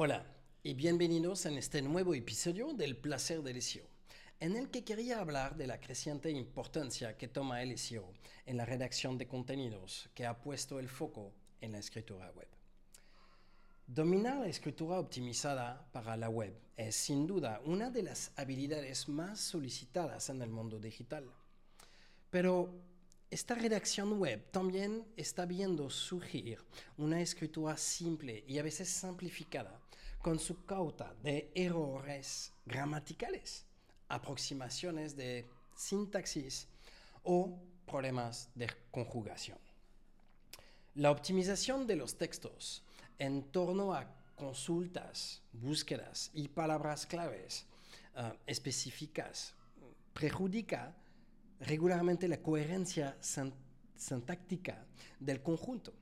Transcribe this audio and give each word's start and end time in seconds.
Hola 0.00 0.24
y 0.62 0.74
bienvenidos 0.74 1.44
en 1.44 1.58
este 1.58 1.82
nuevo 1.82 2.14
episodio 2.14 2.72
del 2.72 2.96
Placer 2.96 3.42
del 3.42 3.60
SEO, 3.60 3.84
en 4.38 4.54
el 4.54 4.70
que 4.70 4.84
quería 4.84 5.18
hablar 5.18 5.56
de 5.56 5.66
la 5.66 5.80
creciente 5.80 6.30
importancia 6.30 7.16
que 7.16 7.26
toma 7.26 7.64
el 7.64 7.76
SEO 7.76 8.14
en 8.46 8.58
la 8.58 8.64
redacción 8.64 9.18
de 9.18 9.26
contenidos 9.26 10.08
que 10.14 10.24
ha 10.24 10.38
puesto 10.38 10.78
el 10.78 10.88
foco 10.88 11.32
en 11.60 11.72
la 11.72 11.80
escritura 11.80 12.30
web. 12.30 12.46
Dominar 13.88 14.36
la 14.36 14.46
escritura 14.46 15.00
optimizada 15.00 15.88
para 15.90 16.16
la 16.16 16.28
web 16.28 16.56
es 16.76 16.94
sin 16.94 17.26
duda 17.26 17.60
una 17.64 17.90
de 17.90 18.04
las 18.04 18.30
habilidades 18.36 19.08
más 19.08 19.40
solicitadas 19.40 20.30
en 20.30 20.40
el 20.42 20.50
mundo 20.50 20.78
digital. 20.78 21.28
Pero 22.30 22.72
esta 23.30 23.54
redacción 23.54 24.18
web 24.18 24.50
también 24.50 25.04
está 25.16 25.44
viendo 25.44 25.90
surgir 25.90 26.58
una 26.96 27.20
escritura 27.20 27.76
simple 27.76 28.42
y 28.46 28.58
a 28.58 28.62
veces 28.62 28.88
simplificada, 28.88 29.78
con 30.22 30.38
su 30.38 30.64
cauta 30.64 31.14
de 31.22 31.50
errores 31.54 32.52
gramaticales, 32.64 33.66
aproximaciones 34.08 35.14
de 35.14 35.46
sintaxis 35.76 36.66
o 37.22 37.58
problemas 37.86 38.48
de 38.54 38.70
conjugación. 38.90 39.58
La 40.94 41.10
optimización 41.10 41.86
de 41.86 41.96
los 41.96 42.16
textos 42.16 42.82
en 43.18 43.42
torno 43.52 43.92
a 43.92 44.10
consultas, 44.36 45.42
búsquedas 45.52 46.30
y 46.32 46.48
palabras 46.48 47.06
claves 47.06 47.66
uh, 48.16 48.32
específicas 48.46 49.52
perjudica 50.14 50.94
regularmente 51.60 52.28
la 52.28 52.40
coherencia 52.42 53.16
sintáctica 53.96 54.86
del 55.18 55.42
conjunto. 55.42 55.92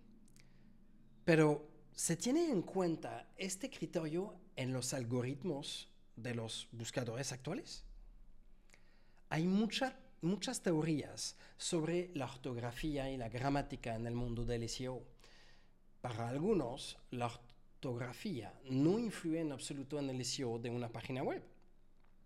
Pero 1.24 1.68
¿se 1.92 2.16
tiene 2.16 2.50
en 2.50 2.62
cuenta 2.62 3.28
este 3.36 3.70
criterio 3.70 4.36
en 4.54 4.72
los 4.72 4.94
algoritmos 4.94 5.88
de 6.14 6.34
los 6.34 6.68
buscadores 6.72 7.32
actuales? 7.32 7.84
Hay 9.28 9.46
muchas 9.46 10.62
teorías 10.62 11.36
sobre 11.56 12.10
la 12.14 12.26
ortografía 12.26 13.10
y 13.10 13.16
la 13.16 13.28
gramática 13.28 13.96
en 13.96 14.06
el 14.06 14.14
mundo 14.14 14.44
del 14.44 14.68
SEO. 14.68 15.02
Para 16.00 16.28
algunos, 16.28 16.96
la 17.10 17.26
ortografía 17.26 18.54
no 18.70 18.98
influye 18.98 19.40
en 19.40 19.52
absoluto 19.52 19.98
en 19.98 20.10
el 20.10 20.24
SEO 20.24 20.58
de 20.58 20.70
una 20.70 20.88
página 20.88 21.22
web. 21.22 21.42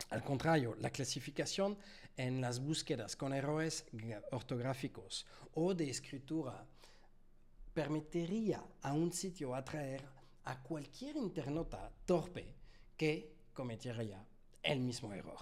Al 0.09 0.25
contrario, 0.25 0.75
la 0.81 0.91
clasificación 0.91 1.79
en 2.17 2.41
las 2.41 2.61
búsquedas 2.61 3.17
con 3.17 3.33
errores 3.33 3.85
ortográficos 4.33 5.27
o 5.55 5.75
de 5.75 5.91
escritura 5.91 6.67
permitiría 7.73 8.65
a 8.83 8.93
un 8.93 9.13
sitio 9.13 9.55
atraer 9.55 10.03
a 10.45 10.63
cualquier 10.63 11.17
internauta 11.17 11.91
torpe 12.05 12.55
que 12.97 13.37
cometiera 13.55 14.27
el 14.63 14.81
mismo 14.81 15.13
error. 15.13 15.39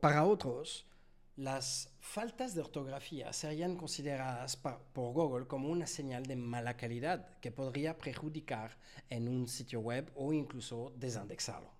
para 0.00 0.24
otros, 0.24 0.86
las 1.36 1.92
faltas 2.00 2.54
de 2.54 2.62
ortografía 2.62 3.32
serían 3.32 3.76
consideradas 3.76 4.56
por 4.56 5.12
Google 5.12 5.46
como 5.46 5.68
una 5.68 5.86
señal 5.86 6.26
de 6.26 6.34
mala 6.34 6.76
calidad 6.76 7.38
que 7.40 7.52
podría 7.52 7.96
perjudicar 7.96 8.76
en 9.08 9.28
un 9.28 9.46
sitio 9.46 9.80
web 9.80 10.10
o 10.16 10.32
incluso 10.32 10.92
desindexarlo 10.96 11.77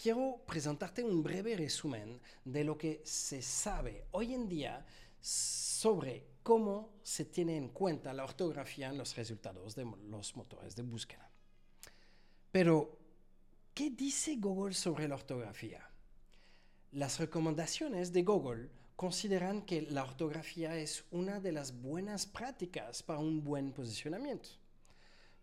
quiero 0.00 0.42
presentarte 0.46 1.04
un 1.04 1.22
breve 1.22 1.54
resumen 1.56 2.18
de 2.42 2.64
lo 2.64 2.78
que 2.78 3.02
se 3.04 3.42
sabe 3.42 4.06
hoy 4.12 4.32
en 4.32 4.48
día 4.48 4.86
sobre 5.20 6.24
cómo 6.42 6.94
se 7.02 7.26
tiene 7.26 7.58
en 7.58 7.68
cuenta 7.68 8.14
la 8.14 8.24
ortografía 8.24 8.88
en 8.88 8.96
los 8.96 9.14
resultados 9.14 9.74
de 9.74 9.84
los 10.08 10.36
motores 10.36 10.74
de 10.74 10.82
búsqueda. 10.82 11.30
Pero, 12.50 12.98
¿qué 13.74 13.90
dice 13.90 14.36
Google 14.36 14.72
sobre 14.72 15.06
la 15.06 15.16
ortografía? 15.16 15.86
Las 16.92 17.20
recomendaciones 17.20 18.10
de 18.14 18.22
Google 18.22 18.70
consideran 18.96 19.62
que 19.62 19.82
la 19.82 20.04
ortografía 20.04 20.76
es 20.76 21.04
una 21.10 21.40
de 21.40 21.52
las 21.52 21.78
buenas 21.78 22.24
prácticas 22.24 23.02
para 23.02 23.18
un 23.18 23.44
buen 23.44 23.72
posicionamiento. 23.72 24.48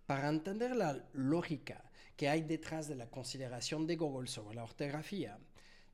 Para 0.07 0.29
entender 0.29 0.75
la 0.75 1.07
lógica 1.13 1.86
que 2.17 2.27
hay 2.27 2.41
detrás 2.41 2.87
de 2.87 2.95
la 2.95 3.09
consideración 3.09 3.85
de 3.87 3.95
Google 3.95 4.27
sobre 4.27 4.55
la 4.55 4.63
ortografía, 4.63 5.37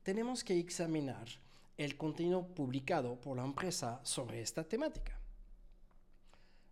tenemos 0.02 0.42
que 0.42 0.58
examinar 0.58 1.28
el 1.76 1.96
contenido 1.96 2.46
publicado 2.46 3.20
por 3.20 3.36
la 3.36 3.44
empresa 3.44 4.00
sobre 4.04 4.40
esta 4.40 4.64
temática. 4.64 5.20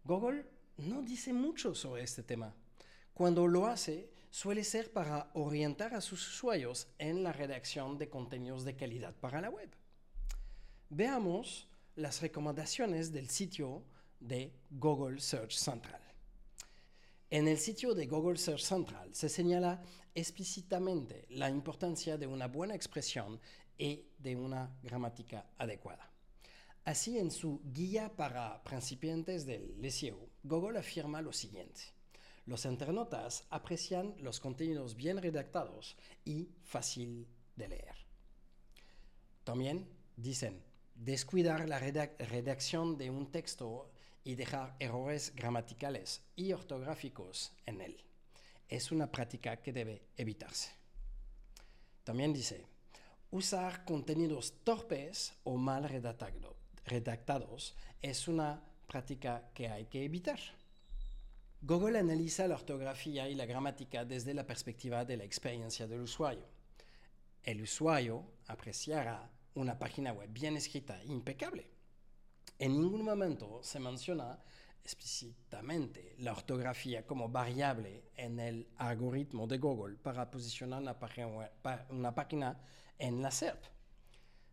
Google 0.05 0.47
no 0.79 1.03
dice 1.03 1.33
mucho 1.33 1.75
sobre 1.75 2.03
este 2.03 2.23
tema. 2.23 2.55
Cuando 3.15 3.47
lo 3.47 3.67
hace, 3.67 4.11
suele 4.31 4.65
ser 4.65 4.91
para 4.91 5.31
orientar 5.35 5.95
a 5.95 6.01
sus 6.01 6.27
usuarios 6.29 6.89
en 6.99 7.23
la 7.23 7.33
redacción 7.33 7.99
de 7.99 8.09
contenidos 8.09 8.65
de 8.65 8.75
calidad 8.75 9.15
para 9.15 9.41
la 9.41 9.51
web. 9.51 9.71
Veamos 10.89 11.69
las 11.95 12.23
recomendaciones 12.23 13.13
del 13.13 13.29
sitio 13.29 13.84
de 14.19 14.53
Google 14.71 15.21
Search 15.21 15.53
Central. 15.53 16.02
En 17.32 17.48
el 17.48 17.56
sitio 17.56 17.94
de 17.94 18.06
Google 18.06 18.37
Search 18.37 18.60
Central 18.60 19.15
se 19.15 19.31
señala 19.31 19.82
explícitamente 20.15 21.25
la 21.31 21.48
importancia 21.48 22.19
de 22.19 22.26
una 22.26 22.47
buena 22.47 22.75
expresión 22.75 23.41
y 23.78 24.04
de 24.19 24.37
una 24.37 24.76
gramática 24.82 25.47
adecuada. 25.56 26.10
Así, 26.84 27.19
en 27.19 27.31
su 27.31 27.62
guía 27.65 28.15
para 28.15 28.62
principiantes 28.62 29.47
del 29.47 29.91
SEO, 29.91 30.28
Google 30.42 30.78
afirma 30.78 31.22
lo 31.22 31.32
siguiente. 31.32 31.81
Los 32.44 32.66
internautas 32.66 33.47
aprecian 33.48 34.15
los 34.19 34.38
contenidos 34.38 34.94
bien 34.94 35.16
redactados 35.16 35.97
y 36.26 36.50
fácil 36.65 37.26
de 37.56 37.69
leer. 37.69 37.97
También 39.42 39.88
dicen, 40.19 40.62
descuidar 40.94 41.66
la 41.66 41.78
redacción 41.78 42.98
de 42.98 43.09
un 43.09 43.32
texto 43.32 43.91
y 44.25 44.34
dejar 44.34 44.77
errores 44.78 45.34
gramaticales 45.34 46.22
y 46.37 46.53
ortográficos 46.53 47.53
en 47.66 47.81
él. 47.81 47.97
Es 48.69 48.93
una 48.93 49.10
práctica 49.10 49.56
que 49.56 49.72
debe 49.72 50.03
evitarse. 50.16 50.71
También 52.05 52.33
dice, 52.33 52.66
usar 53.31 53.84
contenidos 53.84 54.55
torpes 54.65 55.34
o 55.44 55.56
mal 55.56 55.88
redactados 56.84 57.75
es 58.00 58.28
una 58.28 58.62
práctica 58.87 59.50
que 59.55 59.69
hay 59.69 59.87
que 59.87 60.05
evitar. 60.05 60.41
Google 61.60 61.99
analiza 61.99 62.49
la 62.49 62.56
ortografía 62.56 63.28
y 63.28 63.34
la 63.34 63.47
gramática 63.47 64.04
desde 64.04 64.34
la 64.34 64.47
perspectiva 64.47 65.04
de 65.04 65.16
la 65.16 65.25
experiencia 65.25 65.87
del 65.87 66.00
usuario. 66.00 66.47
El 67.43 67.62
usuario 67.62 68.25
apreciará 68.47 69.31
una 69.54 69.78
página 69.78 70.12
web 70.12 70.28
bien 70.33 70.56
escrita 70.56 71.00
e 71.03 71.06
impecable 71.06 71.72
en 72.62 72.81
ningún 72.81 73.05
momento 73.05 73.59
se 73.61 73.81
menciona 73.81 74.39
explícitamente 74.84 76.15
la 76.19 76.31
ortografía 76.31 77.05
como 77.05 77.28
variable 77.28 78.05
en 78.15 78.39
el 78.39 78.69
algoritmo 78.77 79.49
de 79.49 79.59
Google 79.59 79.97
para 79.97 80.31
posicionar 80.31 80.81
una 81.91 82.15
página, 82.15 82.61
en 83.01 83.21
la 83.21 83.33
SERP. 83.33 83.65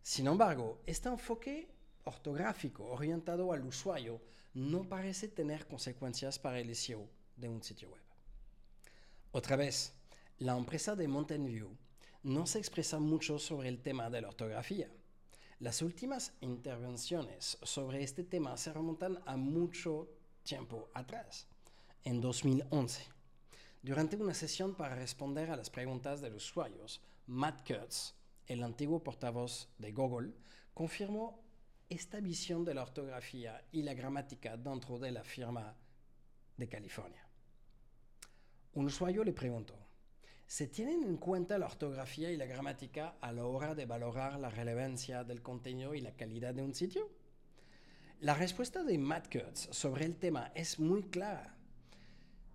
Sin 0.01 0.25
embargo, 0.25 0.81
este 0.87 1.07
enfoque 1.07 1.69
ortográfico 2.03 2.83
orientado 2.85 3.53
al 3.53 3.63
usuario 3.63 4.19
no 4.55 4.89
parece 4.89 5.27
tener 5.27 5.67
consecuencias 5.67 6.39
para 6.39 6.59
el 6.59 6.75
SEO 6.75 7.07
de 7.35 7.47
un 7.47 7.61
sitio 7.61 7.89
web. 7.89 8.01
Otra 9.33 9.55
vez, 9.55 9.93
la 10.39 10.57
empresa 10.57 10.95
de 10.95 11.07
Mountain 11.07 11.45
View 11.45 11.77
no 12.23 12.47
se 12.47 12.57
expresa 12.57 12.97
mucho 12.97 13.37
sobre 13.37 13.69
el 13.69 13.83
tema 13.83 14.09
de 14.09 14.21
la 14.21 14.29
ortografía. 14.29 14.89
Las 15.59 15.81
últimas 15.81 16.31
intervenciones 16.39 17.57
sobre 17.63 18.01
este 18.01 18.23
tema 18.23 18.55
se 18.55 18.71
remontan 18.71 19.19
a 19.25 19.35
mucho 19.35 20.07
tiempo 20.41 20.89
atrás, 20.93 21.47
en 22.05 22.21
2011. 22.21 23.03
Durante 23.81 24.15
una 24.15 24.33
sesión 24.33 24.73
para 24.75 24.95
responder 24.95 25.51
a 25.51 25.57
las 25.57 25.69
preguntas 25.69 26.21
de 26.21 26.29
los 26.29 26.49
usuarios, 26.49 27.01
Matt 27.27 27.67
Kurtz, 27.67 28.13
el 28.47 28.63
antiguo 28.63 29.03
portavoz 29.03 29.67
de 29.77 29.91
Google, 29.91 30.33
confirmó 30.73 31.43
esta 31.89 32.21
visión 32.21 32.63
de 32.63 32.75
la 32.75 32.83
ortografía 32.83 33.61
y 33.73 33.81
la 33.81 33.93
gramática 33.93 34.55
dentro 34.55 34.97
de 34.97 35.11
la 35.11 35.25
firma 35.25 35.75
de 36.55 36.69
California. 36.69 37.27
Un 38.75 38.85
usuario 38.85 39.25
le 39.25 39.33
preguntó, 39.33 39.88
¿Se 40.49 40.65
tienen 40.65 41.03
en 41.03 41.17
cuenta 41.17 41.59
la 41.59 41.67
ortografía 41.67 42.31
y 42.31 42.35
la 42.35 42.47
gramática 42.47 43.13
a 43.21 43.31
la 43.31 43.45
hora 43.45 43.75
de 43.75 43.85
valorar 43.85 44.39
la 44.39 44.49
relevancia 44.49 45.23
del 45.23 45.43
contenido 45.43 45.93
y 45.93 46.01
la 46.01 46.15
calidad 46.15 46.55
de 46.55 46.63
un 46.63 46.73
sitio? 46.73 47.07
La 48.21 48.33
respuesta 48.33 48.83
de 48.83 48.97
Matt 48.97 49.31
Kurtz 49.31 49.69
sobre 49.69 50.05
el 50.05 50.15
tema 50.15 50.51
es 50.55 50.79
muy 50.79 51.03
clara. 51.03 51.55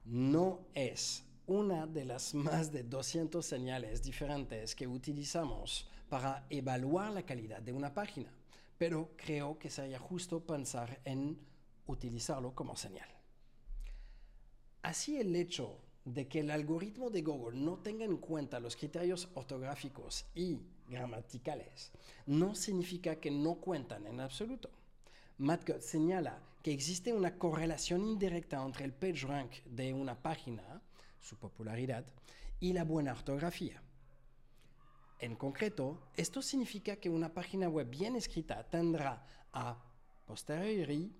No 0.07 0.67
es 0.75 1.23
una 1.47 1.87
de 1.87 2.05
las 2.05 2.35
más 2.35 2.73
de 2.73 2.83
200 2.83 3.47
señales 3.47 4.03
diferentes 4.03 4.75
que 4.75 4.89
utilizamos 4.89 5.89
para 6.09 6.47
evaluar 6.51 7.13
la 7.13 7.25
calidad 7.25 7.63
de 7.63 7.73
una 7.73 7.95
página, 7.95 8.33
pero 8.77 9.13
creo 9.17 9.57
que 9.57 9.71
sería 9.71 10.01
justo 10.01 10.45
pensar 10.45 11.01
en 11.05 11.39
utilizarlo 11.87 12.57
como 12.57 12.75
señal. 12.75 13.09
Así 14.83 15.17
el 15.17 15.37
hecho 15.37 15.84
de 16.05 16.29
que 16.29 16.41
el 16.41 16.51
algoritmo 16.51 17.11
de 17.11 17.23
Google 17.23 17.59
no 17.59 17.79
tenga 17.79 18.05
en 18.05 18.19
cuenta 18.19 18.61
los 18.61 18.77
criterios 18.77 19.29
ortográficos 19.35 20.27
y 20.35 20.59
gramaticales 20.89 21.93
no 22.27 22.55
significa 22.55 23.17
que 23.17 23.31
no 23.31 23.57
cuentan 23.57 24.07
en 24.07 24.21
absoluto. 24.21 24.71
Matt 25.39 25.81
señala 25.81 26.41
que 26.63 26.73
existe 26.73 27.13
una 27.13 27.37
correlación 27.37 28.07
indirecta 28.07 28.63
entre 28.63 28.85
el 28.85 28.93
PageRank 28.93 29.53
de 29.65 29.93
una 29.93 30.23
página, 30.23 30.83
su 31.21 31.37
popularidad, 31.37 32.05
y 32.61 32.73
la 32.73 32.85
buena 32.85 33.13
ortografía. 33.13 33.83
En 35.19 35.37
concreto, 35.37 36.01
esto 36.17 36.41
significa 36.41 36.97
que 36.97 37.11
una 37.11 37.33
página 37.33 37.69
web 37.69 37.89
bien 37.91 38.17
escrita 38.17 38.63
tendrá 38.65 39.27
a 39.53 39.77
posteriori 40.27 41.13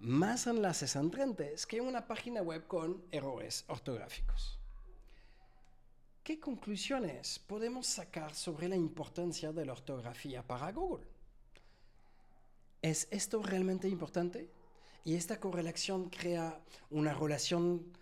más 0.00 0.46
enlaces 0.46 0.96
entrantes 0.96 1.66
que 1.66 1.80
una 1.80 2.06
página 2.06 2.40
web 2.40 2.66
con 2.66 3.04
errores 3.10 3.64
ortográficos. 3.68 4.58
¿Qué 6.22 6.40
conclusiones 6.40 7.38
podemos 7.38 7.86
sacar 7.86 8.34
sobre 8.34 8.68
la 8.68 8.76
importancia 8.76 9.52
de 9.52 9.66
la 9.66 9.72
ortografía 9.72 10.42
para 10.42 10.72
Google? 10.72 11.06
¿Es 12.80 13.08
esto 13.10 13.42
realmente 13.42 13.88
importante? 13.88 14.50
¿Y 15.04 15.16
esta 15.16 15.38
correlación 15.38 16.08
crea 16.08 16.58
una 16.90 17.12
relación 17.12 17.92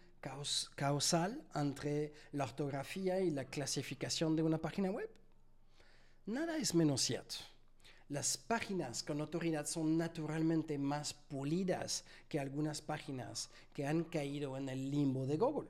causal 0.77 1.43
entre 1.55 2.13
la 2.33 2.45
ortografía 2.45 3.21
y 3.21 3.31
la 3.31 3.45
clasificación 3.45 4.37
de 4.37 4.43
una 4.43 4.59
página 4.59 4.91
web? 4.91 5.11
Nada 6.27 6.59
es 6.59 6.75
menos 6.75 7.01
cierto. 7.01 7.37
Las 8.09 8.39
páginas 8.39 9.03
con 9.03 9.21
autoridad 9.21 9.67
son 9.67 9.99
naturalmente 9.99 10.79
más 10.79 11.13
pulidas 11.13 12.05
que 12.29 12.41
algunas 12.41 12.81
páginas 12.81 13.51
que 13.75 13.87
han 13.87 14.05
caído 14.05 14.57
en 14.57 14.71
el 14.71 14.91
limbo 14.91 15.27
de 15.27 15.37
Google. 15.37 15.69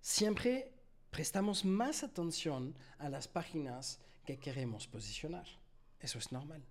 Siempre 0.00 0.72
prestamos 1.10 1.64
más 1.64 2.02
atención 2.02 2.74
a 2.98 3.08
las 3.08 3.28
páginas 3.28 4.00
que 4.26 4.36
queremos 4.38 4.88
posicionar. 4.88 5.46
Eso 6.00 6.18
es 6.18 6.32
normal. 6.32 6.64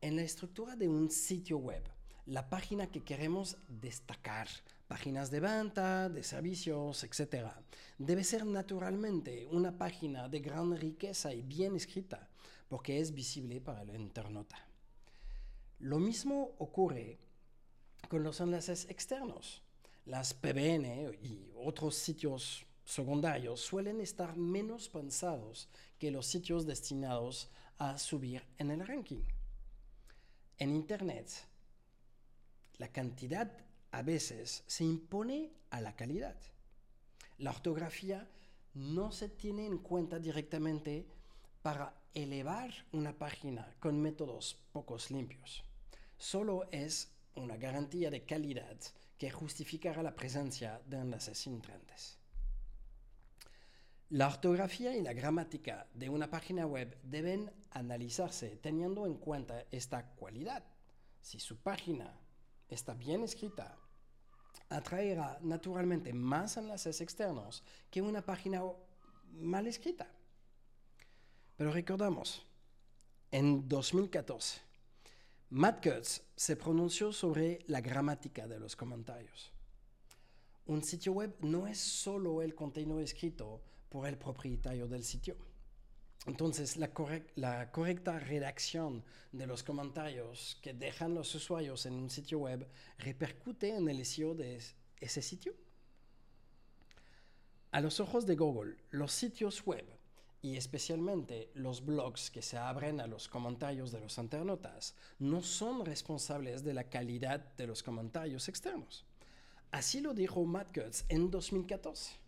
En 0.00 0.14
la 0.14 0.22
estructura 0.22 0.76
de 0.76 0.88
un 0.88 1.10
sitio 1.10 1.58
web, 1.58 1.82
la 2.26 2.48
página 2.48 2.86
que 2.92 3.02
queremos 3.02 3.56
destacar, 3.66 4.46
páginas 4.88 5.30
de 5.30 5.40
venta, 5.40 6.08
de 6.08 6.22
servicios, 6.22 7.04
etc. 7.04 7.46
Debe 7.98 8.24
ser 8.24 8.44
naturalmente 8.46 9.46
una 9.46 9.76
página 9.76 10.28
de 10.28 10.40
gran 10.40 10.74
riqueza 10.76 11.32
y 11.32 11.42
bien 11.42 11.76
escrita, 11.76 12.28
porque 12.68 12.98
es 12.98 13.14
visible 13.14 13.60
para 13.60 13.82
el 13.82 14.00
internauta. 14.00 14.56
Lo 15.78 15.98
mismo 15.98 16.54
ocurre 16.58 17.18
con 18.08 18.22
los 18.22 18.40
enlaces 18.40 18.86
externos. 18.88 19.62
Las 20.06 20.32
PBN 20.32 21.18
y 21.22 21.52
otros 21.54 21.94
sitios 21.94 22.64
secundarios 22.84 23.60
suelen 23.60 24.00
estar 24.00 24.36
menos 24.36 24.88
pensados 24.88 25.68
que 25.98 26.10
los 26.10 26.26
sitios 26.26 26.66
destinados 26.66 27.50
a 27.76 27.98
subir 27.98 28.42
en 28.56 28.70
el 28.70 28.86
ranking. 28.86 29.22
En 30.56 30.74
Internet, 30.74 31.30
la 32.78 32.88
cantidad 32.88 33.67
a 33.90 34.02
veces 34.02 34.64
se 34.66 34.84
impone 34.84 35.52
a 35.70 35.80
la 35.80 35.94
calidad. 35.96 36.36
La 37.38 37.50
ortografía 37.50 38.28
no 38.74 39.12
se 39.12 39.28
tiene 39.28 39.66
en 39.66 39.78
cuenta 39.78 40.18
directamente 40.18 41.06
para 41.62 41.94
elevar 42.14 42.72
una 42.92 43.16
página 43.16 43.74
con 43.80 44.00
métodos 44.00 44.58
pocos 44.72 45.10
limpios. 45.10 45.64
Solo 46.16 46.68
es 46.72 47.12
una 47.34 47.56
garantía 47.56 48.10
de 48.10 48.24
calidad 48.24 48.76
que 49.16 49.30
justificará 49.30 50.02
la 50.02 50.14
presencia 50.14 50.80
de 50.86 50.98
enlaces 50.98 51.46
entrantes. 51.46 52.18
La 54.10 54.28
ortografía 54.28 54.96
y 54.96 55.02
la 55.02 55.12
gramática 55.12 55.86
de 55.92 56.08
una 56.08 56.30
página 56.30 56.66
web 56.66 56.98
deben 57.02 57.52
analizarse 57.70 58.56
teniendo 58.56 59.06
en 59.06 59.14
cuenta 59.18 59.66
esta 59.70 60.06
cualidad. 60.12 60.64
Si 61.20 61.38
su 61.38 61.58
página 61.58 62.18
está 62.68 62.94
bien 62.94 63.22
escrita, 63.22 63.76
atraerá 64.68 65.38
naturalmente 65.42 66.12
más 66.12 66.56
enlaces 66.56 67.00
externos 67.00 67.62
que 67.90 68.02
una 68.02 68.22
página 68.22 68.62
mal 69.32 69.66
escrita. 69.66 70.08
Pero 71.56 71.72
recordamos, 71.72 72.46
en 73.30 73.68
2014, 73.68 74.60
Matt 75.50 75.82
Kurtz 75.82 76.22
se 76.36 76.56
pronunció 76.56 77.12
sobre 77.12 77.60
la 77.66 77.80
gramática 77.80 78.46
de 78.46 78.60
los 78.60 78.76
comentarios. 78.76 79.50
Un 80.66 80.84
sitio 80.84 81.12
web 81.12 81.34
no 81.40 81.66
es 81.66 81.78
solo 81.78 82.42
el 82.42 82.54
contenido 82.54 83.00
escrito 83.00 83.62
por 83.88 84.06
el 84.06 84.18
propietario 84.18 84.86
del 84.86 85.02
sitio 85.02 85.47
entonces, 86.26 86.76
la, 86.76 86.92
correcta 87.70 88.18
redacción 88.18 89.04
de 89.32 89.46
los 89.46 89.62
comentarios 89.62 90.58
que 90.62 90.74
dejan 90.74 91.14
los 91.14 91.34
usuarios 91.34 91.86
en 91.86 91.94
un 91.94 92.10
sitio 92.10 92.40
web 92.40 92.68
repercute 92.98 93.74
en 93.74 93.88
el 93.88 94.04
SEO 94.04 94.34
de 94.34 94.60
ese 95.00 95.22
sitio. 95.22 95.54
A 97.70 97.80
los 97.80 98.00
ojos 98.00 98.26
de 98.26 98.36
Google, 98.36 98.76
los 98.90 99.12
sitios 99.12 99.64
web 99.64 99.86
y 100.40 100.56
especialmente 100.56 101.50
los 101.54 101.84
blogs 101.84 102.30
que 102.30 102.42
se 102.42 102.56
abren 102.56 103.00
a 103.00 103.06
los 103.06 103.28
comentarios 103.28 103.90
de 103.90 104.00
los 104.00 104.18
internautas 104.18 104.94
no 105.18 105.42
son 105.42 105.84
responsables 105.84 106.62
de 106.62 106.74
la 106.74 106.84
calidad 106.84 107.40
de 107.56 107.66
los 107.66 107.82
comentarios 107.82 108.48
externos. 108.48 109.04
Así 109.70 110.00
lo 110.00 110.14
dijo 110.14 110.44
Matt 110.44 110.72
Cutts 110.72 111.04
en 111.08 111.30
2014 111.30 112.27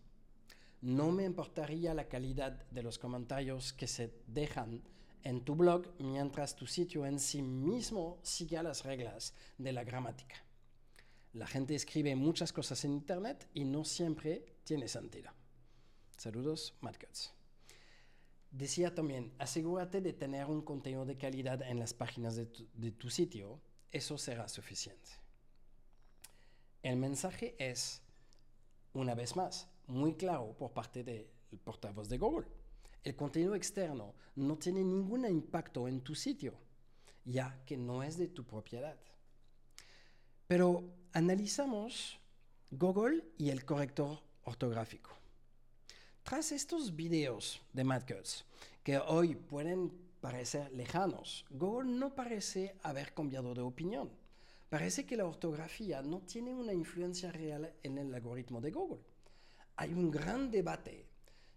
no 0.81 1.11
me 1.11 1.23
importaría 1.25 1.93
la 1.93 2.07
calidad 2.07 2.65
de 2.71 2.83
los 2.83 2.97
comentarios 2.97 3.73
que 3.73 3.87
se 3.87 4.11
dejan 4.27 4.81
en 5.23 5.45
tu 5.45 5.55
blog 5.55 5.87
mientras 5.99 6.55
tu 6.55 6.65
sitio 6.65 7.05
en 7.05 7.19
sí 7.19 7.41
mismo 7.41 8.19
siga 8.23 8.63
las 8.63 8.83
reglas 8.83 9.35
de 9.57 9.71
la 9.71 9.83
gramática. 9.83 10.43
La 11.33 11.47
gente 11.47 11.75
escribe 11.75 12.15
muchas 12.15 12.51
cosas 12.51 12.83
en 12.83 12.93
Internet 12.93 13.47
y 13.53 13.63
no 13.63 13.85
siempre 13.85 14.43
tiene 14.63 14.87
sentido. 14.87 15.31
Saludos, 16.17 16.75
Matt 16.81 16.97
Cutts. 16.99 17.31
Decía 18.49 18.93
también, 18.93 19.31
asegúrate 19.37 20.01
de 20.01 20.11
tener 20.11 20.47
un 20.47 20.61
contenido 20.61 21.05
de 21.05 21.15
calidad 21.17 21.61
en 21.61 21.79
las 21.79 21.93
páginas 21.93 22.35
de 22.35 22.91
tu 22.91 23.09
sitio, 23.09 23.61
eso 23.91 24.17
será 24.17 24.49
suficiente. 24.49 25.11
El 26.83 26.97
mensaje 26.97 27.55
es, 27.59 28.01
una 28.93 29.15
vez 29.15 29.35
más, 29.35 29.70
muy 29.87 30.13
claro 30.15 30.55
por 30.57 30.71
parte 30.71 31.03
del 31.03 31.27
portavoz 31.63 32.09
de 32.09 32.17
Google. 32.17 32.47
El 33.03 33.15
contenido 33.15 33.55
externo 33.55 34.13
no 34.35 34.57
tiene 34.57 34.83
ningún 34.83 35.25
impacto 35.25 35.87
en 35.87 36.01
tu 36.01 36.15
sitio, 36.15 36.53
ya 37.25 37.63
que 37.65 37.77
no 37.77 38.03
es 38.03 38.17
de 38.17 38.27
tu 38.27 38.43
propiedad. 38.45 38.97
Pero 40.47 40.83
analizamos 41.13 42.19
Google 42.69 43.23
y 43.37 43.49
el 43.49 43.65
corrector 43.65 44.19
ortográfico. 44.43 45.11
Tras 46.23 46.51
estos 46.51 46.95
videos 46.95 47.61
de 47.73 47.83
Matt 47.83 48.11
que 48.83 48.99
hoy 48.99 49.35
pueden 49.35 49.91
parecer 50.21 50.71
lejanos, 50.71 51.45
Google 51.49 51.91
no 51.91 52.13
parece 52.13 52.75
haber 52.83 53.13
cambiado 53.13 53.55
de 53.55 53.61
opinión. 53.61 54.11
Parece 54.69 55.05
que 55.05 55.17
la 55.17 55.25
ortografía 55.25 56.01
no 56.01 56.21
tiene 56.21 56.53
una 56.53 56.71
influencia 56.71 57.31
real 57.31 57.73
en 57.83 57.97
el 57.97 58.13
algoritmo 58.13 58.61
de 58.61 58.71
Google 58.71 59.10
hay 59.81 59.95
un 59.95 60.11
gran 60.11 60.51
debate 60.51 61.07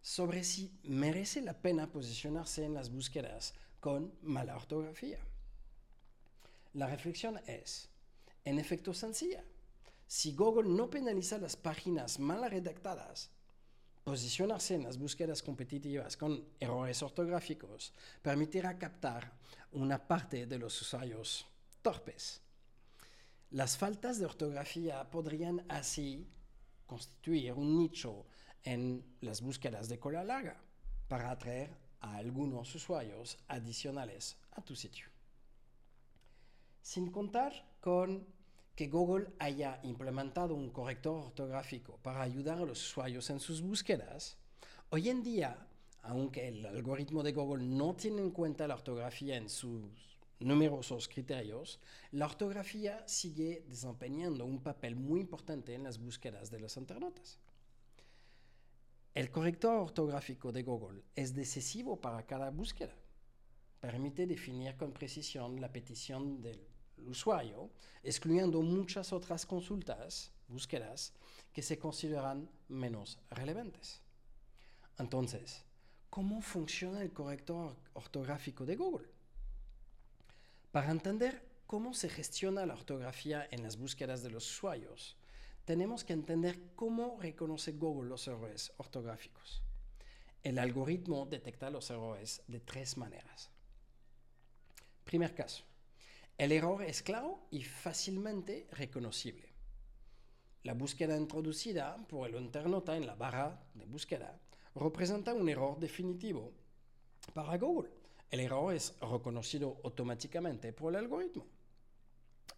sobre 0.00 0.45
si 0.45 0.81
merece 0.85 1.43
la 1.43 1.52
pena 1.52 1.93
posicionarse 1.93 2.64
en 2.64 2.73
las 2.73 2.88
búsquedas 2.90 3.52
con 3.81 4.14
mala 4.23 4.57
ortografía. 4.57 5.19
La 6.73 6.87
reflexión 6.87 7.38
es, 7.47 7.90
en 8.47 8.59
efecto, 8.59 8.95
sencilla. 8.95 9.45
Si 10.07 10.35
Google 10.35 10.71
no 10.71 10.88
penaliza 10.88 11.37
las 11.37 11.54
páginas 11.54 12.19
mal 12.19 12.50
redactadas, 12.50 13.31
posicionarse 14.04 14.75
en 14.75 14.85
las 14.85 14.97
búsquedas 14.97 15.43
competitivas 15.43 16.16
con 16.16 16.49
errores 16.59 17.02
ortográficos 17.02 17.93
permitirá 18.23 18.78
captar 18.78 19.35
una 19.73 19.99
parte 20.09 20.47
de 20.47 20.59
los 20.59 20.81
usuarios 20.81 21.47
torpes. 21.83 22.40
Las 23.50 23.76
faltas 23.76 24.19
de 24.19 24.25
ortografía 24.25 25.11
podrían 25.11 25.62
así 25.69 26.26
constituir 26.87 27.53
un 27.53 27.76
nicho 27.76 28.26
en 28.62 29.05
las 29.21 29.41
búsquedas 29.41 29.88
de 29.88 29.99
cola 29.99 30.25
larga 30.25 30.61
para 31.09 31.31
atraer 31.31 31.71
a 32.00 32.17
algunos 32.17 32.75
usuarios 32.75 33.38
adicionales 33.49 34.37
a 34.53 34.62
tu 34.62 34.75
sitio. 34.75 35.07
Sin 36.81 37.11
contar 37.11 37.53
con 37.81 38.26
que 38.75 38.88
Google 38.88 39.29
haya 39.38 39.81
implementado 39.85 40.55
un 40.55 40.71
corrector 40.71 41.26
ortográfico 41.26 41.99
para 42.03 42.23
ayudar 42.23 42.59
a 42.59 42.64
los 42.64 42.83
usuarios 42.85 43.31
en 43.31 43.41
sus 43.41 43.62
búsquedas, 43.62 44.37
hoy 44.91 45.09
en 45.09 45.23
día, 45.23 45.67
aunque 46.03 46.49
el 46.49 46.67
algoritmo 46.67 47.23
de 47.23 47.33
Google 47.33 47.64
no 47.64 47.95
tiene 47.95 48.21
en 48.21 48.33
cuenta 48.33 48.67
la 48.67 48.75
ortografía 48.75 49.37
en 49.37 49.49
sus 49.49 50.13
numerosos 50.45 51.09
criterios, 51.09 51.81
la 52.13 52.27
ortografía 52.27 53.03
sigue 53.09 53.65
desempeñando 53.67 54.45
un 54.45 54.63
papel 54.63 54.95
muy 54.95 55.21
importante 55.21 55.75
en 55.75 55.83
las 55.83 55.99
búsquedas 55.99 56.51
de 56.51 56.61
los 56.61 56.77
internautas. 56.77 57.39
El 59.15 59.31
corrector 59.31 59.77
ortográfico 59.77 60.53
de 60.53 60.63
Google 60.63 61.03
es 61.15 61.35
decisivo 61.35 62.01
para 62.01 62.27
cada 62.27 62.51
búsqueda. 62.51 62.95
Permite 63.81 64.27
definir 64.27 64.77
con 64.77 64.93
precisión 64.93 65.61
la 65.61 65.73
petición 65.73 66.43
del 66.43 66.67
usuario, 67.07 67.71
excluyendo 68.03 68.61
muchas 68.61 69.13
otras 69.13 69.47
consultas, 69.47 70.33
búsquedas, 70.49 71.13
que 71.53 71.63
se 71.63 71.79
consideran 71.79 72.51
menos 72.69 73.19
relevantes. 73.31 74.03
Entonces, 74.99 75.65
¿cómo 76.11 76.41
funciona 76.43 77.01
el 77.01 77.13
corrector 77.13 77.77
ortográfico 77.95 78.67
de 78.67 78.77
Google? 78.77 79.13
Para 80.75 80.90
entender 80.90 81.40
cómo 81.69 81.95
se 81.95 82.09
gestiona 82.09 82.66
la 82.66 82.75
ortografía 82.75 83.47
en 83.52 83.62
las 83.62 83.76
búsquedas 83.76 84.25
de 84.25 84.31
los 84.31 84.50
usuarios, 84.50 85.16
tenemos 85.64 86.02
que 86.02 86.14
entender 86.14 86.61
cómo 86.75 87.16
reconoce 87.21 87.71
Google 87.71 88.09
los 88.09 88.26
errores 88.26 88.73
ortográficos. 88.78 89.62
El 90.43 90.59
algoritmo 90.59 91.26
detecta 91.26 91.71
los 91.71 91.90
errores 91.90 92.43
de 92.49 92.59
tres 92.59 92.97
maneras. 92.97 93.52
Primer 95.04 95.33
caso. 95.33 95.62
El 96.37 96.50
error 96.50 96.83
es 96.83 97.04
claro 97.04 97.47
y 97.52 97.62
fácilmente 97.62 98.66
reconocible. 98.73 99.52
La 100.64 100.75
búsqueda 100.75 101.16
introducida 101.16 102.04
por 102.09 102.28
el 102.28 102.35
internauta 102.35 102.97
en 102.97 103.07
la 103.07 103.14
barra 103.14 103.62
de 103.75 103.85
búsqueda 103.85 104.40
representa 104.75 105.35
un 105.35 105.49
error 105.49 105.78
definitivo 105.78 106.52
para 107.33 107.59
Google 107.59 108.04
el 108.31 108.40
error 108.40 108.75
es 108.75 108.95
reconocido 109.00 109.81
automáticamente 109.85 110.73
por 110.73 110.93
el 110.93 110.99
algoritmo. 110.99 111.47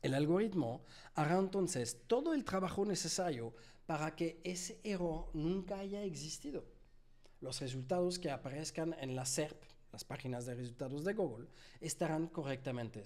El 0.03 0.15
algoritmo 0.15 0.85
hará 1.15 1.39
entonces 1.39 2.03
todo 2.07 2.35
el 2.35 2.45
trabajo 2.45 2.85
necesario 2.85 3.55
para 3.87 4.15
que 4.15 4.41
ese 4.45 4.81
error 4.85 5.31
nunca 5.33 5.79
haya 5.79 6.03
existido. 6.03 6.65
Los 7.41 7.61
resultados 7.61 8.19
que 8.19 8.31
aparezcan 8.31 8.95
en 9.01 9.15
la 9.15 9.27
SERP, 9.27 9.63
las 9.93 10.05
páginas 10.05 10.47
de 10.47 10.55
resultados 10.55 11.05
de 11.05 11.15
Google, 11.15 11.49
estarán 11.81 12.29
correctamente 12.29 13.03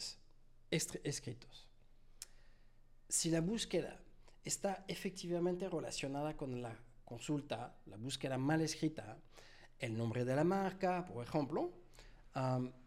escritos. 0.70 1.68
Si 3.08 3.30
la 3.30 3.40
búsqueda 3.40 4.00
está 4.44 4.84
efectivamente 4.88 5.68
relacionada 5.68 6.36
con 6.36 6.62
la 6.62 6.78
consulta, 7.04 7.76
la 7.86 7.96
búsqueda 7.96 8.38
mal 8.38 8.60
escrita, 8.60 9.18
el 9.78 9.96
nombre 9.96 10.24
de 10.24 10.36
la 10.36 10.44
marca, 10.44 11.04
por 11.06 11.24
ejemplo, 11.24 11.72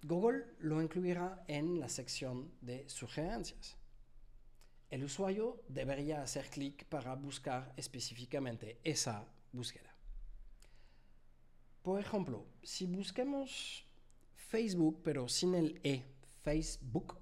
Google 0.03 0.45
lo 0.59 0.81
incluirá 0.81 1.43
en 1.47 1.79
la 1.79 1.89
sección 1.89 2.51
de 2.61 2.87
sugerencias. 2.89 3.77
El 4.89 5.03
usuario 5.03 5.63
debería 5.67 6.21
hacer 6.21 6.49
clic 6.49 6.85
para 6.85 7.15
buscar 7.15 7.73
específicamente 7.77 8.79
esa 8.83 9.27
búsqueda. 9.51 9.93
Por 11.81 11.99
ejemplo, 11.99 12.45
si 12.61 12.85
buscamos 12.85 13.85
Facebook 14.35 15.01
pero 15.03 15.27
sin 15.27 15.55
el 15.55 15.81
E, 15.83 16.03
Facebook, 16.43 17.17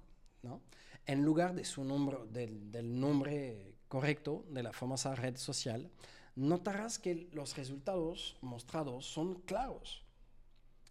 en 1.06 1.24
lugar 1.24 1.54
de 1.54 1.64
su 1.64 1.82
nombre, 1.82 2.18
del 2.30 3.00
nombre 3.00 3.74
correcto 3.88 4.44
de 4.50 4.62
la 4.62 4.72
famosa 4.72 5.14
red 5.14 5.36
social, 5.36 5.90
notarás 6.36 6.98
que 6.98 7.28
los 7.32 7.56
resultados 7.56 8.36
mostrados 8.40 9.06
son 9.06 9.40
claros 9.42 10.01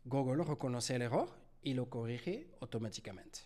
Google 0.03 0.43
reconoce 0.43 0.95
el 0.95 1.03
error 1.03 1.29
y 1.61 1.73
lo 1.73 1.89
corrige 1.89 2.49
automáticamente. 2.59 3.41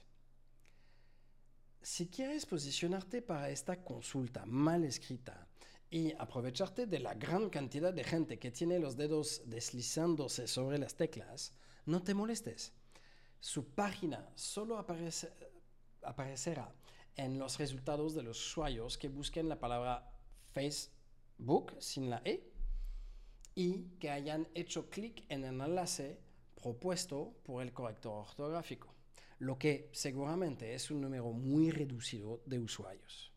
Si 1.82 2.08
quieres 2.08 2.46
posicionarte 2.46 3.22
para 3.22 3.50
esta 3.50 3.84
consulta 3.84 4.46
mal 4.46 4.86
escrita 4.86 5.48
y 5.90 6.14
aprovecharte 6.14 6.88
de 6.88 7.00
la 7.00 7.14
gran 7.14 7.50
cantidad 7.50 7.94
de 7.94 8.04
gente 8.04 8.40
que 8.40 8.52
tiene 8.52 8.80
los 8.80 8.98
dedos 8.98 9.44
deslizándose 9.46 10.48
sobre 10.48 10.80
las 10.80 10.96
teclas, 10.96 11.54
no 11.86 12.02
te 12.02 12.14
molestes. 12.14 12.74
Su 13.40 13.68
página 13.76 14.28
solo 14.34 14.80
aparecerá 16.02 16.74
en 17.16 17.38
los 17.38 17.60
resultados 17.60 18.16
de 18.16 18.24
los 18.24 18.40
usuarios 18.40 18.98
que 18.98 19.10
busquen 19.10 19.48
la 19.48 19.60
palabra 19.60 20.12
Facebook 20.54 21.76
sin 21.80 22.10
la 22.10 22.22
E 22.26 22.52
y 23.54 23.90
que 24.00 24.10
hayan 24.10 24.48
hecho 24.56 24.90
clic 24.90 25.24
en 25.30 25.44
el 25.44 25.62
enlace 25.62 26.25
propuesto 26.66 27.32
por 27.44 27.62
el 27.62 27.72
corrector 27.72 28.26
ortográfico, 28.28 28.92
lo 29.38 29.56
que 29.56 29.88
seguramente 29.94 30.74
es 30.74 30.90
un 30.90 31.00
número 31.00 31.32
muy 31.32 31.70
reducido 31.70 32.42
de 32.48 32.58
usuarios. 32.58 33.32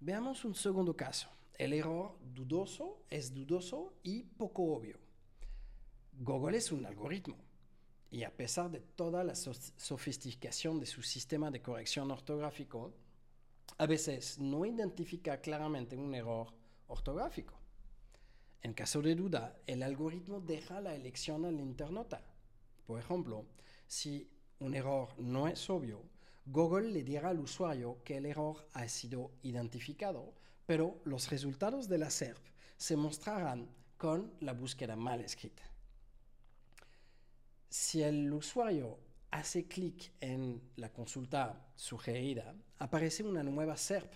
Veamos 0.00 0.42
un 0.46 0.54
segundo 0.54 0.96
caso. 0.96 1.28
El 1.52 1.74
error 1.74 2.16
dudoso 2.22 3.04
es 3.10 3.34
dudoso 3.34 3.98
y 4.02 4.22
poco 4.22 4.62
obvio. 4.74 4.98
Google 6.14 6.56
es 6.56 6.72
un 6.72 6.86
algoritmo 6.86 7.36
y 8.10 8.22
a 8.22 8.34
pesar 8.34 8.70
de 8.70 8.80
toda 8.80 9.22
la 9.22 9.34
sofisticación 9.34 10.80
de 10.80 10.86
su 10.86 11.02
sistema 11.02 11.50
de 11.50 11.60
corrección 11.60 12.10
ortográfico, 12.10 12.94
a 13.76 13.84
veces 13.84 14.38
no 14.38 14.64
identifica 14.64 15.42
claramente 15.42 15.94
un 15.94 16.14
error 16.14 16.54
ortográfico. 16.86 17.63
En 18.64 18.72
caso 18.72 19.02
de 19.02 19.14
duda, 19.14 19.54
el 19.66 19.82
algoritmo 19.82 20.40
deja 20.40 20.80
la 20.80 20.94
elección 20.94 21.44
al 21.44 21.60
internauta. 21.60 22.22
Por 22.86 22.98
ejemplo, 22.98 23.44
si 23.86 24.26
un 24.58 24.74
error 24.74 25.10
no 25.18 25.46
es 25.48 25.68
obvio, 25.68 26.00
Google 26.46 26.90
le 26.90 27.04
dirá 27.04 27.28
al 27.28 27.40
usuario 27.40 28.02
que 28.02 28.16
el 28.16 28.24
error 28.24 28.66
ha 28.72 28.88
sido 28.88 29.32
identificado, 29.42 30.32
pero 30.64 30.98
los 31.04 31.28
resultados 31.28 31.90
de 31.90 31.98
la 31.98 32.08
SERP 32.08 32.38
se 32.78 32.96
mostrarán 32.96 33.68
con 33.98 34.32
la 34.40 34.54
búsqueda 34.54 34.96
mal 34.96 35.20
escrita. 35.20 35.62
Si 37.68 38.02
el 38.02 38.32
usuario 38.32 38.98
hace 39.30 39.68
clic 39.68 40.10
en 40.20 40.70
la 40.76 40.90
consulta 40.90 41.68
sugerida, 41.76 42.54
aparece 42.78 43.24
una 43.24 43.42
nueva 43.42 43.76
SERP 43.76 44.10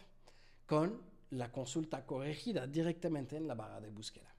con 0.65 1.03
la 1.33 1.53
consulta 1.53 2.07
corregida 2.07 2.67
directamente 2.67 3.37
en 3.37 3.47
la 3.47 3.55
barra 3.55 3.79
de 3.79 3.91
búsqueda. 3.91 4.38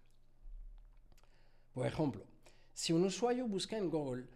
Por 1.73 1.85
ejemplo, 1.85 2.23
si 2.73 2.93
un 2.93 3.05
usuario 3.05 3.47
busca 3.47 3.77
en 3.77 3.89
Google 3.89 4.27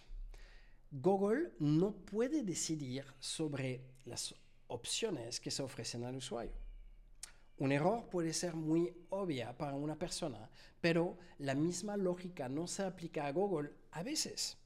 Google 0.91 1.51
no 1.59 1.91
puede 1.91 2.43
decidir 2.43 3.05
sobre 3.19 3.83
las 4.05 4.33
opciones 4.67 5.39
que 5.39 5.51
se 5.51 5.61
ofrecen 5.61 6.03
al 6.03 6.15
usuario. 6.15 6.53
Un 7.57 7.71
error 7.71 8.07
puede 8.09 8.33
ser 8.33 8.55
muy 8.55 8.91
obvia 9.09 9.55
para 9.57 9.75
una 9.75 9.99
persona, 9.99 10.49
pero 10.81 11.17
la 11.37 11.53
misma 11.55 11.97
lógica 11.97 12.47
no 12.47 12.67
se 12.67 12.83
aplica 12.83 13.27
a 13.27 13.31
Google 13.31 13.71
a 13.91 14.01
veces. 14.01 14.57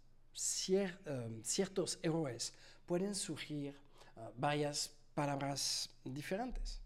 Eh, 0.68 1.42
ciertos 1.44 2.00
errores 2.02 2.54
pueden 2.86 3.16
surgir 3.16 3.70
eh, 3.70 4.30
varias 4.36 4.92
palabras 5.14 5.90
diferentes. 6.04 6.80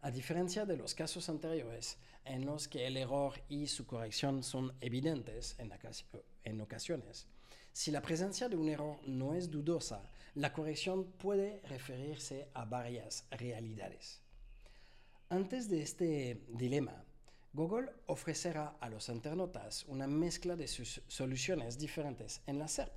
A 0.00 0.10
diferencia 0.10 0.64
de 0.64 0.76
los 0.76 0.94
casos 0.94 1.28
anteriores, 1.28 1.98
en 2.24 2.46
los 2.46 2.68
que 2.68 2.86
el 2.86 2.96
error 2.96 3.34
y 3.48 3.66
su 3.66 3.86
corrección 3.86 4.42
son 4.42 4.72
evidentes 4.80 5.56
en, 5.58 6.60
ocasiones, 6.60 7.26
si 7.72 7.90
la 7.90 8.02
presencia 8.02 8.48
de 8.48 8.56
un 8.56 8.68
error 8.68 8.98
no 9.06 9.34
es 9.34 9.50
dudosa, 9.50 10.08
la 10.34 10.52
corrección 10.52 11.04
puede 11.12 11.60
referirse 11.68 12.48
a 12.54 12.64
varias 12.64 13.26
realidades. 13.30 14.20
Antes 15.28 15.68
de 15.68 15.82
este 15.82 16.44
dilema, 16.48 17.04
Google 17.54 17.92
ofrecerá 18.06 18.76
a 18.80 18.88
los 18.88 19.10
internautas 19.10 19.84
una 19.86 20.06
mezcla 20.06 20.56
de 20.56 20.66
sus 20.66 21.02
soluciones 21.06 21.78
diferentes 21.78 22.40
en 22.46 22.58
la 22.58 22.66
SERP, 22.66 22.96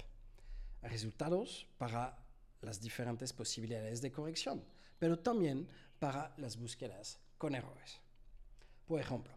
resultados 0.81 1.67
para 1.77 2.17
las 2.61 2.79
diferentes 2.81 3.33
posibilidades 3.33 4.01
de 4.01 4.13
corrección, 4.13 4.63
pero 4.97 5.19
también 5.19 5.67
para 5.99 6.33
las 6.37 6.57
búsquedas 6.57 7.19
con 7.37 7.53
errores. 7.53 7.99
Por 8.87 9.01
ejemplo, 9.01 9.33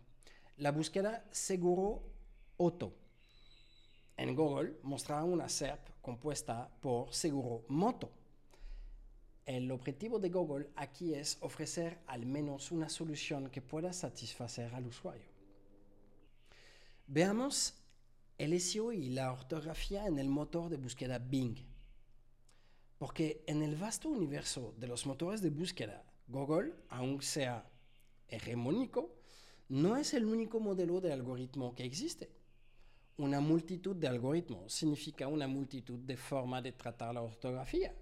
la 0.59 0.71
búsqueda 0.71 1.25
seguro 1.33 2.03
auto. 2.57 2.95
En 4.17 4.37
Google 4.37 4.79
mostrará 4.85 5.25
una 5.25 5.49
SERP 5.49 6.01
compuesta 6.01 6.71
por 6.81 7.13
seguro 7.13 7.65
moto. 7.69 8.13
El 9.49 9.71
objetivo 9.71 10.19
de 10.19 10.29
Google 10.29 10.69
aquí 10.77 11.15
es 11.15 11.39
ofrecer 11.41 12.01
al 12.07 12.27
menos 12.27 12.71
una 12.71 12.91
solución 12.91 13.49
que 13.49 13.63
pueda 13.63 13.95
satisfacer 13.95 14.75
al 14.75 14.87
usuario. 14.87 15.25
Veamos 17.07 17.73
el 18.37 18.61
SEO 18.61 18.93
y 18.93 19.09
la 19.09 19.33
ortografía 19.33 20.07
en 20.07 20.19
el 20.19 20.29
motor 20.29 20.69
de 20.69 20.77
búsqueda 20.77 21.19
Bing. 21.19 21.57
Porque 22.99 23.43
en 23.47 23.63
el 23.63 23.75
vasto 23.77 24.11
universo 24.11 24.75
de 24.77 24.87
los 24.87 25.07
motores 25.07 25.41
de 25.41 25.49
búsqueda, 25.49 26.05
Google, 26.27 26.75
aunque 26.91 27.25
sea 27.25 27.71
hegemónico, 28.29 29.15
no 29.71 29.97
es 29.97 30.13
el 30.13 30.27
único 30.27 30.61
modelo 30.61 31.01
de 31.01 31.11
algoritmo 31.11 31.75
que 31.75 31.85
existe. 31.85 32.31
Una 33.17 33.41
multitud 33.41 33.97
de 33.97 34.09
algoritmos 34.09 34.75
significa 34.75 35.27
una 35.27 35.49
multitud 35.49 36.01
de 36.01 36.19
formas 36.19 36.63
de 36.63 36.73
tratar 36.73 37.15
la 37.15 37.23
ortografía. 37.23 37.95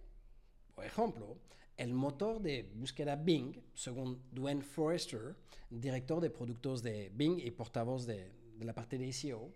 Por 0.77 0.85
ejemplo, 0.85 1.39
el 1.79 1.95
motor 1.95 2.43
de 2.43 2.63
búsqueda 2.75 3.17
Bing, 3.17 3.59
según 3.73 4.23
Dwayne 4.31 4.61
Forrester, 4.61 5.35
director 5.71 6.21
de 6.21 6.29
productos 6.29 6.83
de 6.83 7.11
Bing 7.15 7.39
y 7.39 7.51
portavoz 7.51 8.05
de, 8.05 8.31
la 8.61 8.75
parte 8.75 8.99
de 8.99 9.11
SEO, 9.11 9.51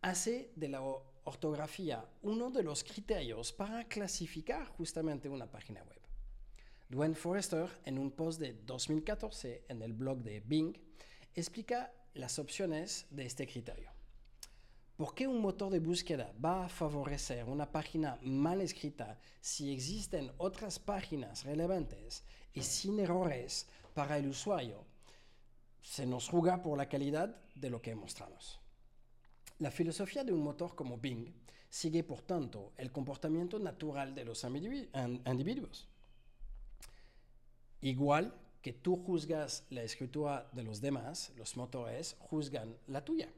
hace 0.00 0.52
de 0.56 0.70
la 0.70 0.80
ortografía 1.24 2.08
uno 2.22 2.50
de 2.50 2.62
los 2.62 2.82
criterios 2.82 3.52
para 3.52 3.84
clasificar 3.84 4.66
justamente 4.68 5.28
una 5.28 5.50
página 5.50 5.82
web. 5.82 6.00
Dwayne 6.88 7.14
Forrester, 7.14 7.68
en 7.84 7.98
un 7.98 8.10
post 8.10 8.40
de 8.40 8.54
2014 8.54 9.66
en 9.68 9.82
el 9.82 9.92
blog 9.92 10.22
de 10.22 10.40
Bing, 10.40 10.74
explica 11.34 11.92
las 12.14 12.38
opciones 12.38 13.06
de 13.10 13.26
este 13.26 13.46
criterio. 13.46 13.93
¿Por 14.96 15.12
qué 15.12 15.26
un 15.26 15.40
motor 15.40 15.72
de 15.72 15.80
búsqueda 15.80 16.32
va 16.42 16.66
a 16.66 16.68
favorecer 16.68 17.44
una 17.46 17.70
página 17.70 18.16
mal 18.22 18.60
escrita 18.60 19.18
si 19.40 19.72
existen 19.72 20.30
otras 20.38 20.78
páginas 20.78 21.44
relevantes 21.44 22.22
y 22.52 22.62
sin 22.62 23.00
errores 23.00 23.66
para 23.92 24.18
el 24.18 24.28
usuario? 24.28 24.84
Se 25.82 26.06
nos 26.06 26.28
juzga 26.28 26.62
por 26.62 26.78
la 26.78 26.88
calidad 26.88 27.36
de 27.56 27.70
lo 27.70 27.82
que 27.82 27.96
mostramos. 27.96 28.60
La 29.58 29.72
filosofía 29.72 30.22
de 30.22 30.32
un 30.32 30.44
motor 30.44 30.76
como 30.76 30.96
Bing 30.96 31.26
sigue, 31.68 32.04
por 32.04 32.22
tanto, 32.22 32.72
el 32.76 32.92
comportamiento 32.92 33.58
natural 33.58 34.14
de 34.14 34.24
los 34.24 34.44
individuos. 34.44 35.88
Igual 37.80 38.32
que 38.62 38.72
tú 38.72 38.96
juzgas 38.96 39.64
la 39.70 39.82
escritura 39.82 40.48
de 40.52 40.62
los 40.62 40.80
demás, 40.80 41.32
los 41.36 41.56
motores 41.56 42.14
juzgan 42.20 42.76
la 42.86 43.04
tuya. 43.04 43.28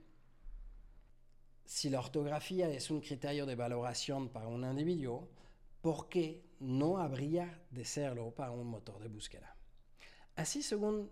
Si 1.67 1.91
la 1.91 1.99
ortografía 1.99 2.69
es 2.71 2.93
un 2.93 3.01
criterio 3.01 3.45
de 3.45 3.57
valoración 3.57 4.29
para 4.29 4.47
un 4.47 4.65
individuo, 4.65 5.29
¿por 5.83 6.09
qué 6.09 6.45
no 6.61 6.99
habría 6.99 7.61
de 7.71 7.85
serlo 7.85 8.31
para 8.31 8.53
un 8.53 8.69
motor 8.69 9.03
de 9.03 9.09
búsqueda? 9.09 9.57
Así, 10.37 10.63
según 10.63 11.11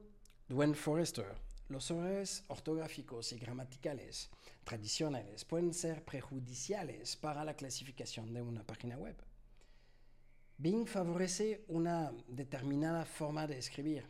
Dwayne 0.48 0.76
Forrester, 0.76 1.34
los 1.68 1.90
errores 1.90 2.44
ortográficos 2.46 3.32
y 3.32 3.38
gramaticales 3.38 4.30
tradicionales 4.62 5.44
pueden 5.44 5.74
ser 5.74 6.04
perjudiciales 6.04 7.16
para 7.16 7.44
la 7.44 7.56
clasificación 7.56 8.32
de 8.32 8.42
una 8.42 8.62
página 8.62 8.96
web. 8.96 9.16
Bing 10.56 10.86
favorece 10.86 11.64
una 11.66 12.12
determinada 12.28 13.04
forma 13.04 13.48
de 13.48 13.58
escribir, 13.58 14.06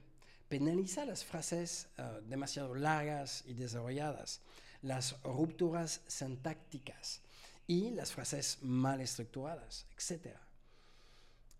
penaliza 0.46 1.07
las 1.07 1.24
frases 1.24 1.88
eh, 1.96 2.20
demasiado 2.26 2.74
largas 2.74 3.44
y 3.46 3.54
desarrolladas, 3.54 4.42
las 4.84 5.20
rupturas 5.22 6.02
sintácticas 6.06 7.22
y 7.66 7.90
las 7.90 8.12
frases 8.12 8.58
mal 8.60 9.00
estructuradas, 9.00 9.86
etc. 9.96 10.36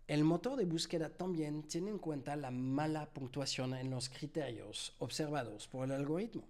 El 0.07 0.23
motor 0.23 0.55
de 0.57 0.65
búsqueda 0.65 1.09
también 1.09 1.63
tiene 1.63 1.89
en 1.89 1.97
cuenta 1.97 2.35
la 2.35 2.51
mala 2.51 3.07
puntuación 3.11 3.73
en 3.73 3.89
los 3.89 4.09
criterios 4.09 4.93
observados 4.99 5.67
por 5.67 5.85
el 5.85 5.93
algoritmo. 5.93 6.43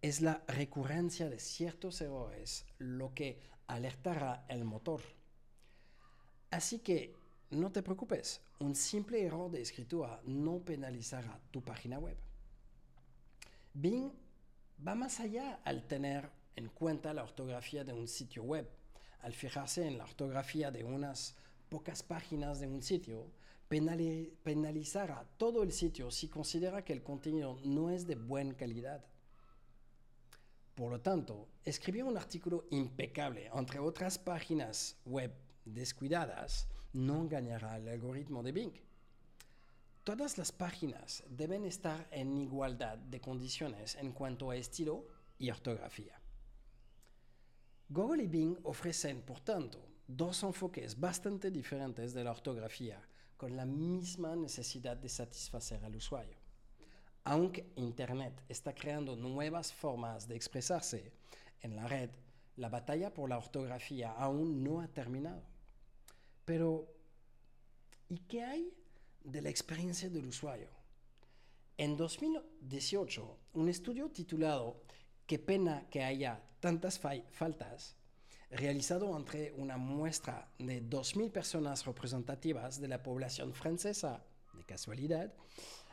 Es 0.00 0.22
la 0.22 0.42
recurrencia 0.48 1.28
de 1.28 1.38
ciertos 1.38 2.00
errores 2.00 2.64
lo 2.78 3.12
que 3.14 3.38
alertará 3.66 4.46
el 4.48 4.64
motor. 4.64 5.02
Así 6.50 6.78
que 6.78 7.14
no 7.50 7.70
te 7.70 7.82
preocupes, 7.82 8.40
un 8.58 8.74
simple 8.74 9.22
error 9.22 9.50
de 9.50 9.60
escritura 9.60 10.18
no 10.24 10.60
penalizará 10.60 11.38
tu 11.50 11.60
página 11.60 11.98
web. 11.98 12.16
Bing 13.74 14.21
va 14.86 14.94
más 14.94 15.20
allá 15.20 15.60
al 15.64 15.86
tener 15.86 16.30
en 16.56 16.68
cuenta 16.68 17.14
la 17.14 17.22
ortografía 17.22 17.84
de 17.84 17.92
un 17.92 18.08
sitio 18.08 18.42
web. 18.42 18.68
Al 19.20 19.32
fijarse 19.32 19.86
en 19.86 19.98
la 19.98 20.04
ortografía 20.04 20.70
de 20.70 20.84
unas 20.84 21.36
pocas 21.68 22.02
páginas 22.02 22.60
de 22.60 22.66
un 22.66 22.82
sitio, 22.82 23.30
penalizará 23.68 25.24
todo 25.38 25.62
el 25.62 25.72
sitio 25.72 26.10
si 26.10 26.28
considera 26.28 26.84
que 26.84 26.92
el 26.92 27.02
contenido 27.02 27.58
no 27.64 27.90
es 27.90 28.06
de 28.06 28.16
buena 28.16 28.54
calidad. 28.54 29.04
Por 30.74 30.90
lo 30.90 31.00
tanto, 31.00 31.48
escribir 31.64 32.04
un 32.04 32.16
artículo 32.16 32.64
impecable 32.70 33.50
entre 33.54 33.78
otras 33.78 34.18
páginas 34.18 34.96
web 35.04 35.32
descuidadas 35.64 36.68
no 36.92 37.22
engañará 37.22 37.74
al 37.74 37.88
algoritmo 37.88 38.42
de 38.42 38.52
Bing. 38.52 38.91
Todas 40.04 40.36
las 40.36 40.50
páginas 40.50 41.22
deben 41.28 41.64
estar 41.64 42.08
en 42.10 42.36
igualdad 42.36 42.98
de 42.98 43.20
condiciones 43.20 43.94
en 43.94 44.10
cuanto 44.10 44.50
a 44.50 44.56
estilo 44.56 45.06
y 45.38 45.48
ortografía. 45.48 46.20
Google 47.88 48.24
y 48.24 48.26
Bing 48.26 48.58
ofrecen, 48.64 49.22
por 49.22 49.38
tanto, 49.38 49.78
dos 50.08 50.42
enfoques 50.42 50.98
bastante 50.98 51.52
diferentes 51.52 52.14
de 52.14 52.24
la 52.24 52.32
ortografía 52.32 53.00
con 53.36 53.56
la 53.56 53.64
misma 53.64 54.34
necesidad 54.34 54.96
de 54.96 55.08
satisfacer 55.08 55.84
al 55.84 55.94
usuario. 55.94 56.36
Aunque 57.22 57.72
Internet 57.76 58.42
está 58.48 58.74
creando 58.74 59.14
nuevas 59.14 59.72
formas 59.72 60.26
de 60.26 60.34
expresarse 60.34 61.12
en 61.60 61.76
la 61.76 61.86
red, 61.86 62.10
la 62.56 62.68
batalla 62.68 63.14
por 63.14 63.30
la 63.30 63.38
ortografía 63.38 64.10
aún 64.10 64.64
no 64.64 64.80
ha 64.80 64.88
terminado. 64.88 65.44
Pero, 66.44 66.92
¿y 68.08 68.18
qué 68.18 68.42
hay 68.42 68.81
de 69.24 69.42
la 69.42 69.50
experiencia 69.50 70.08
del 70.08 70.26
usuario? 70.26 70.68
En 71.78 71.96
2018, 71.96 73.38
un 73.54 73.68
estudio 73.68 74.10
titulado 74.10 74.82
Qué 75.26 75.38
pena 75.38 75.88
que 75.90 76.02
haya 76.02 76.42
tantas 76.60 76.98
faltas, 76.98 77.96
realizado 78.50 79.16
entre 79.16 79.52
una 79.52 79.76
muestra 79.76 80.48
de 80.58 80.82
2.000 80.82 81.32
personas 81.32 81.84
representativas 81.86 82.80
de 82.80 82.88
la 82.88 83.02
población 83.02 83.54
francesa, 83.54 84.22
de 84.52 84.64
casualidad, 84.64 85.32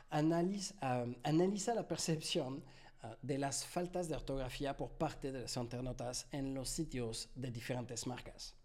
analiza, 0.10 0.76
analiza 1.24 1.74
la 1.74 1.88
percepción 1.88 2.64
ah, 3.02 3.16
de 3.22 3.38
las 3.38 3.66
faltas 3.66 4.10
de 4.10 4.16
ortografía 4.16 4.76
por 4.76 4.92
parte 4.92 5.32
de 5.32 5.42
los 5.42 5.56
internautas 5.56 6.28
en 6.32 6.54
los 6.54 6.70
sitios 6.70 7.30
de 7.36 7.52
diferentes 7.52 8.06
marcas. 8.06 8.56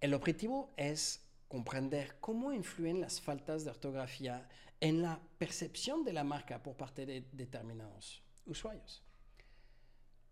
El 0.00 0.12
objetivo 0.14 0.72
es 0.76 1.25
comprender 1.48 2.18
cómo 2.20 2.52
influyen 2.52 3.00
las 3.00 3.20
faltas 3.20 3.64
de 3.64 3.70
ortografía 3.70 4.48
en 4.80 5.02
la 5.02 5.20
percepción 5.38 6.04
de 6.04 6.12
la 6.12 6.24
marca 6.24 6.62
por 6.62 6.76
parte 6.76 7.06
de 7.06 7.24
determinados 7.32 8.22
usuarios. 8.44 9.02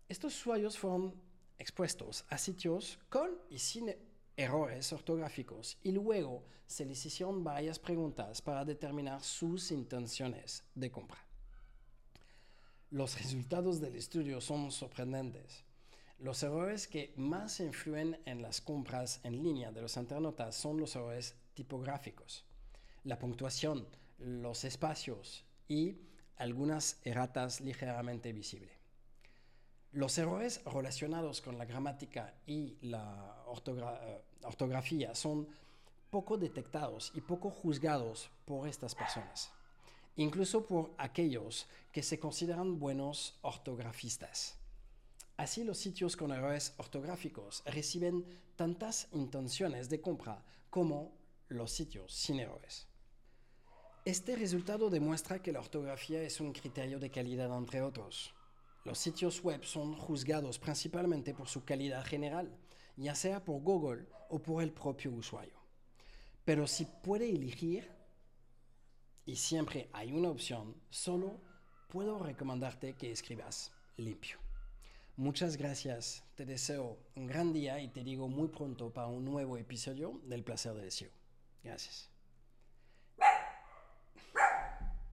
Estos 0.07 0.35
usuarios 0.35 0.77
fueron 0.77 1.19
expuestos 1.57 2.25
a 2.29 2.37
sitios 2.37 2.99
con 3.09 3.31
y 3.49 3.59
sin 3.59 3.95
errores 4.37 4.91
ortográficos 4.93 5.77
y 5.83 5.91
luego 5.91 6.45
se 6.67 6.85
les 6.85 7.05
hicieron 7.05 7.43
varias 7.43 7.79
preguntas 7.79 8.41
para 8.41 8.65
determinar 8.65 9.21
sus 9.23 9.71
intenciones 9.71 10.63
de 10.75 10.91
compra. 10.91 11.25
Los 12.91 13.19
resultados 13.19 13.81
del 13.81 13.95
estudio 13.95 14.39
son 14.41 14.71
sorprendentes. 14.71 15.64
Los 16.19 16.43
errores 16.43 16.87
que 16.87 17.13
más 17.17 17.59
influyen 17.59 18.17
en 18.25 18.41
las 18.41 18.61
compras 18.61 19.19
en 19.23 19.43
línea 19.43 19.71
de 19.71 19.81
los 19.81 19.97
internautas 19.97 20.55
son 20.55 20.79
los 20.79 20.95
errores 20.95 21.35
tipográficos, 21.53 22.45
la 23.03 23.19
puntuación, 23.19 23.85
los 24.17 24.63
espacios 24.63 25.43
y 25.67 25.97
algunas 26.37 26.99
erratas 27.03 27.59
ligeramente 27.59 28.31
visibles. 28.31 28.71
Los 29.91 30.17
errores 30.17 30.61
relacionados 30.65 31.41
con 31.41 31.57
la 31.57 31.65
gramática 31.65 32.33
y 32.45 32.77
la 32.81 33.43
eh, 33.67 34.21
ortografía 34.43 35.15
son 35.15 35.47
poco 36.09 36.37
detectados 36.37 37.11
y 37.13 37.21
poco 37.21 37.49
juzgados 37.49 38.29
por 38.45 38.69
estas 38.69 38.95
personas, 38.95 39.51
incluso 40.15 40.65
por 40.65 40.93
aquellos 40.97 41.67
que 41.91 42.03
se 42.03 42.19
consideran 42.19 42.79
buenos 42.79 43.37
ortografistas. 43.41 44.57
Así 45.37 45.63
los 45.63 45.77
sitios 45.77 46.15
con 46.15 46.31
errores 46.31 46.73
ortográficos 46.77 47.61
reciben 47.65 48.25
tantas 48.55 49.09
intenciones 49.11 49.89
de 49.89 49.99
compra 49.99 50.43
como 50.69 51.17
los 51.49 51.71
sitios 51.71 52.13
sin 52.13 52.39
errores. 52.39 52.87
Este 54.05 54.35
resultado 54.35 54.89
demuestra 54.89 55.41
que 55.41 55.51
la 55.51 55.59
ortografía 55.59 56.21
es 56.21 56.39
un 56.39 56.53
criterio 56.53 56.99
de 56.99 57.09
calidad 57.09 57.55
entre 57.57 57.81
otros. 57.81 58.33
Los 58.85 58.99
sitios 58.99 59.43
web 59.43 59.63
son 59.65 59.95
juzgados 59.95 60.59
principalmente 60.59 61.33
por 61.33 61.47
su 61.47 61.65
calidad 61.65 62.05
general, 62.05 62.55
ya 62.95 63.15
sea 63.15 63.43
por 63.43 63.61
Google 63.61 64.05
o 64.29 64.39
por 64.39 64.63
el 64.63 64.71
propio 64.71 65.11
usuario. 65.11 65.59
Pero 66.45 66.67
si 66.67 66.85
puede 66.85 67.29
elegir, 67.29 67.91
y 69.25 69.35
siempre 69.35 69.89
hay 69.91 70.11
una 70.11 70.29
opción, 70.29 70.75
solo 70.91 71.41
puedo 71.89 72.19
recomendarte 72.19 72.93
que 72.93 73.11
escribas 73.11 73.71
limpio. 73.97 74.44
Muchas 75.17 75.55
gracias, 75.55 76.25
te 76.35 76.45
deseo 76.45 76.97
un 77.15 77.25
gran 77.25 77.53
día 77.53 77.79
y 77.79 77.87
te 77.87 78.03
digo 78.03 78.27
muy 78.27 78.49
pronto 78.49 78.91
para 78.91 79.07
un 79.07 79.23
nuevo 79.23 79.57
episodio 79.57 80.19
del 80.25 80.43
placer 80.43 80.73
del 80.73 80.91
SEO. 80.91 81.11
Gracias. 81.63 82.14